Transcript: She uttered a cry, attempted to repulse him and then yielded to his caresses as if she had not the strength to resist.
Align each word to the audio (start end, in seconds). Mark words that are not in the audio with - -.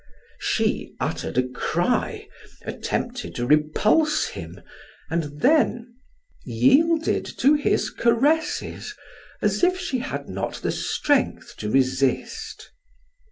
She 0.39 0.95
uttered 0.99 1.37
a 1.37 1.47
cry, 1.47 2.27
attempted 2.63 3.35
to 3.35 3.45
repulse 3.45 4.29
him 4.29 4.59
and 5.11 5.41
then 5.41 5.93
yielded 6.43 7.23
to 7.37 7.53
his 7.53 7.91
caresses 7.91 8.95
as 9.43 9.63
if 9.63 9.77
she 9.79 9.99
had 9.99 10.27
not 10.27 10.55
the 10.63 10.71
strength 10.71 11.55
to 11.57 11.69
resist. 11.69 12.71